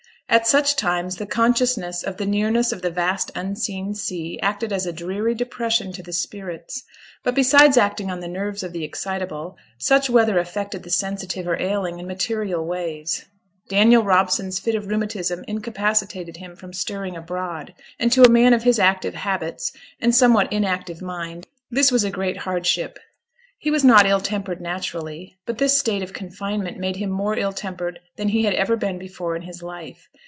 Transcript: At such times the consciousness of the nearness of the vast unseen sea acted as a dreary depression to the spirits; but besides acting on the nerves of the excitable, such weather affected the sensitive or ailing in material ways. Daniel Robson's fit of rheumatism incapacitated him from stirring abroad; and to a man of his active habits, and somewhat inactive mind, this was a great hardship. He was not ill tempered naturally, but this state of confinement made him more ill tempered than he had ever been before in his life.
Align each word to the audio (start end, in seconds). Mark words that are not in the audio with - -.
At 0.31 0.47
such 0.47 0.77
times 0.77 1.17
the 1.17 1.25
consciousness 1.25 2.03
of 2.03 2.15
the 2.15 2.25
nearness 2.25 2.71
of 2.71 2.81
the 2.81 2.89
vast 2.89 3.31
unseen 3.35 3.93
sea 3.93 4.39
acted 4.41 4.71
as 4.71 4.85
a 4.85 4.93
dreary 4.93 5.35
depression 5.35 5.91
to 5.91 6.01
the 6.01 6.13
spirits; 6.13 6.85
but 7.21 7.35
besides 7.35 7.75
acting 7.75 8.09
on 8.09 8.21
the 8.21 8.29
nerves 8.29 8.63
of 8.63 8.71
the 8.71 8.85
excitable, 8.85 9.57
such 9.77 10.09
weather 10.09 10.39
affected 10.39 10.83
the 10.83 10.89
sensitive 10.89 11.49
or 11.49 11.61
ailing 11.61 11.99
in 11.99 12.07
material 12.07 12.65
ways. 12.65 13.25
Daniel 13.67 14.03
Robson's 14.03 14.57
fit 14.57 14.73
of 14.73 14.87
rheumatism 14.87 15.43
incapacitated 15.49 16.37
him 16.37 16.55
from 16.55 16.71
stirring 16.71 17.17
abroad; 17.17 17.73
and 17.99 18.09
to 18.13 18.21
a 18.23 18.29
man 18.29 18.53
of 18.53 18.63
his 18.63 18.79
active 18.79 19.15
habits, 19.15 19.73
and 19.99 20.15
somewhat 20.15 20.53
inactive 20.53 21.01
mind, 21.01 21.45
this 21.69 21.91
was 21.91 22.05
a 22.05 22.09
great 22.09 22.37
hardship. 22.37 22.97
He 23.59 23.69
was 23.69 23.83
not 23.83 24.07
ill 24.07 24.21
tempered 24.21 24.61
naturally, 24.61 25.35
but 25.45 25.57
this 25.57 25.77
state 25.77 26.01
of 26.01 26.13
confinement 26.13 26.77
made 26.77 26.95
him 26.95 27.11
more 27.11 27.37
ill 27.37 27.53
tempered 27.53 27.99
than 28.15 28.29
he 28.29 28.45
had 28.45 28.53
ever 28.55 28.77
been 28.77 28.97
before 28.97 29.35
in 29.35 29.41
his 29.43 29.61
life. 29.61 30.07